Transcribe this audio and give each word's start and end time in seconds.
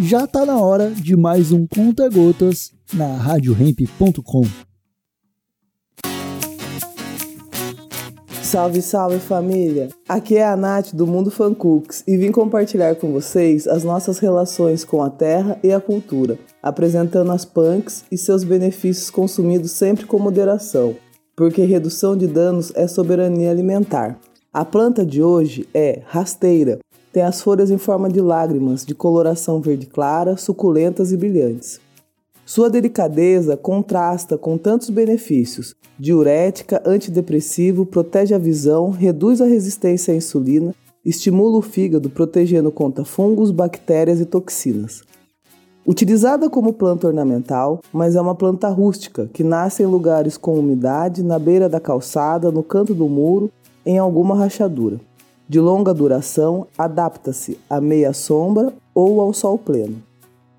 já 0.00 0.28
tá 0.28 0.46
na 0.46 0.60
hora 0.60 0.90
de 0.90 1.16
mais 1.16 1.50
um 1.50 1.66
Conta 1.66 2.08
Gotas 2.08 2.72
na 2.94 3.16
RadioRamp.com. 3.16 4.42
Salve, 8.42 8.80
salve 8.80 9.18
família! 9.18 9.88
Aqui 10.08 10.36
é 10.36 10.46
a 10.46 10.56
Nath 10.56 10.94
do 10.94 11.06
Mundo 11.06 11.30
Fan 11.30 11.52
Cooks 11.52 12.04
e 12.06 12.16
vim 12.16 12.30
compartilhar 12.30 12.94
com 12.94 13.12
vocês 13.12 13.66
as 13.66 13.82
nossas 13.82 14.20
relações 14.20 14.84
com 14.84 15.02
a 15.02 15.10
terra 15.10 15.58
e 15.64 15.72
a 15.72 15.80
cultura, 15.80 16.38
apresentando 16.62 17.32
as 17.32 17.44
punks 17.44 18.04
e 18.10 18.16
seus 18.16 18.44
benefícios 18.44 19.10
consumidos 19.10 19.72
sempre 19.72 20.06
com 20.06 20.18
moderação, 20.18 20.96
porque 21.36 21.62
redução 21.62 22.16
de 22.16 22.26
danos 22.28 22.72
é 22.76 22.86
soberania 22.86 23.50
alimentar. 23.50 24.18
A 24.52 24.64
planta 24.64 25.04
de 25.04 25.22
hoje 25.22 25.68
é 25.74 26.02
rasteira, 26.06 26.78
tem 27.18 27.24
as 27.24 27.40
folhas 27.40 27.68
em 27.68 27.78
forma 27.78 28.08
de 28.08 28.20
lágrimas, 28.20 28.86
de 28.86 28.94
coloração 28.94 29.60
verde 29.60 29.86
clara, 29.86 30.36
suculentas 30.36 31.10
e 31.10 31.16
brilhantes. 31.16 31.80
Sua 32.46 32.70
delicadeza 32.70 33.56
contrasta 33.56 34.38
com 34.38 34.56
tantos 34.56 34.88
benefícios: 34.88 35.74
diurética, 35.98 36.80
antidepressivo, 36.86 37.84
protege 37.84 38.36
a 38.36 38.38
visão, 38.38 38.90
reduz 38.90 39.40
a 39.40 39.46
resistência 39.46 40.14
à 40.14 40.16
insulina, 40.16 40.72
estimula 41.04 41.58
o 41.58 41.62
fígado, 41.62 42.08
protegendo 42.08 42.70
contra 42.70 43.04
fungos, 43.04 43.50
bactérias 43.50 44.20
e 44.20 44.24
toxinas. 44.24 45.02
Utilizada 45.84 46.48
como 46.48 46.72
planta 46.72 47.08
ornamental, 47.08 47.80
mas 47.92 48.14
é 48.14 48.20
uma 48.20 48.36
planta 48.36 48.68
rústica 48.68 49.28
que 49.32 49.42
nasce 49.42 49.82
em 49.82 49.86
lugares 49.86 50.36
com 50.36 50.54
umidade, 50.54 51.24
na 51.24 51.36
beira 51.36 51.68
da 51.68 51.80
calçada, 51.80 52.52
no 52.52 52.62
canto 52.62 52.94
do 52.94 53.08
muro, 53.08 53.50
em 53.84 53.98
alguma 53.98 54.36
rachadura. 54.36 55.00
De 55.48 55.58
longa 55.58 55.94
duração, 55.94 56.66
adapta-se 56.76 57.58
à 57.70 57.80
meia 57.80 58.12
sombra 58.12 58.70
ou 58.94 59.18
ao 59.18 59.32
sol 59.32 59.56
pleno. 59.56 59.96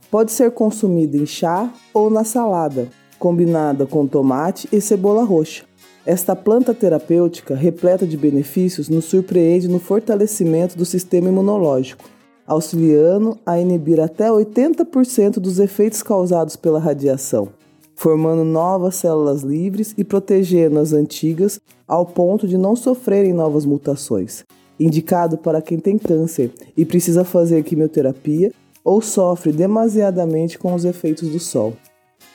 Pode 0.10 0.32
ser 0.32 0.50
consumida 0.50 1.16
em 1.16 1.28
chá 1.28 1.72
ou 1.94 2.10
na 2.10 2.24
salada, 2.24 2.88
combinada 3.20 3.86
com 3.86 4.08
tomate 4.08 4.68
e 4.72 4.82
cebola 4.82 5.24
roxa. 5.24 5.64
Esta 6.08 6.36
planta 6.36 6.74
terapêutica, 6.74 7.54
repleta 7.54 8.08
de 8.08 8.18
benefícios, 8.18 8.90
nos 8.90 9.06
surpreende 9.06 9.68
no 9.68 9.78
fortalecimento 9.78 10.76
do 10.76 10.86
sistema 10.86 11.30
imunológico, 11.30 12.06
auxiliando 12.48 13.38
a 13.46 13.60
inibir 13.60 14.00
até 14.00 14.30
80% 14.30 15.34
dos 15.34 15.60
efeitos 15.60 16.02
causados 16.02 16.56
pela 16.56 16.80
radiação, 16.80 17.50
formando 17.94 18.44
novas 18.44 18.96
células 18.96 19.44
livres 19.44 19.94
e 19.96 20.04
protegendo 20.04 20.80
as 20.80 20.94
antigas 20.94 21.60
ao 21.88 22.08
ponto 22.08 22.48
de 22.48 22.58
não 22.58 22.76
sofrerem 22.76 23.34
novas 23.34 23.66
mutações. 23.68 24.44
Indicado 24.80 25.38
para 25.38 25.62
quem 25.62 25.78
tem 25.78 25.98
câncer 25.98 26.52
e 26.78 26.86
precisa 26.86 27.26
fazer 27.26 27.64
quimioterapia 27.64 28.52
ou 28.84 29.02
sofre 29.02 29.52
demasiadamente 29.52 30.58
com 30.58 30.74
os 30.74 30.86
efeitos 30.86 31.30
do 31.30 31.40
sol. 31.40 31.74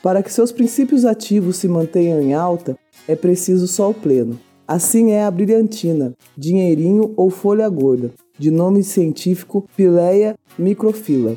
Para 0.03 0.23
que 0.23 0.33
seus 0.33 0.53
princípios 0.53 1.07
ativos 1.07 1.57
se 1.57 1.67
mantenham 1.67 2.21
em 2.21 2.35
alta, 2.35 2.77
é 3.09 3.17
preciso 3.17 3.67
sol 3.67 3.95
pleno. 3.95 4.39
Assim 4.69 5.13
é 5.13 5.25
a 5.25 5.31
brilhantina, 5.31 6.15
dinheirinho 6.37 7.13
ou 7.17 7.31
folha 7.31 7.69
gorda, 7.69 8.11
de 8.39 8.51
nome 8.51 8.83
científico 8.83 9.67
Pileia 9.77 10.35
microfila. 10.59 11.37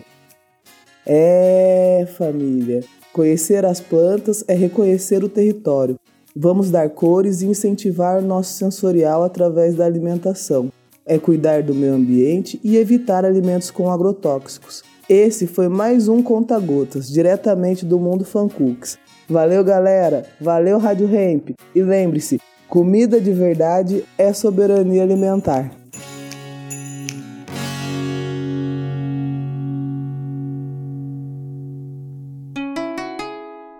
É, 1.05 2.05
família, 2.17 2.83
conhecer 3.13 3.65
as 3.65 3.79
plantas 3.79 4.43
é 4.47 4.53
reconhecer 4.53 5.23
o 5.23 5.29
território. 5.29 5.97
Vamos 6.35 6.69
dar 6.69 6.89
cores 6.89 7.41
e 7.41 7.47
incentivar 7.47 8.19
o 8.19 8.25
nosso 8.25 8.53
sensorial 8.53 9.23
através 9.23 9.75
da 9.75 9.85
alimentação. 9.85 10.69
É 11.09 11.17
cuidar 11.17 11.63
do 11.63 11.73
meio 11.73 11.93
ambiente 11.93 12.59
e 12.61 12.75
evitar 12.75 13.23
alimentos 13.23 13.71
com 13.71 13.89
agrotóxicos. 13.89 14.83
Esse 15.07 15.47
foi 15.47 15.69
mais 15.69 16.09
um 16.09 16.21
Conta 16.21 16.59
Gotas, 16.59 17.09
diretamente 17.09 17.85
do 17.85 17.97
Mundo 17.97 18.25
Fancooks. 18.25 18.97
Valeu, 19.29 19.63
galera! 19.63 20.25
Valeu, 20.41 20.77
Rádio 20.77 21.07
Ramp! 21.07 21.51
E 21.73 21.81
lembre-se, 21.81 22.41
comida 22.67 23.21
de 23.21 23.31
verdade 23.31 24.03
é 24.17 24.33
soberania 24.33 25.01
alimentar. 25.01 25.71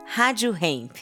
Rádio 0.05 0.51
Ramp. 0.51 0.95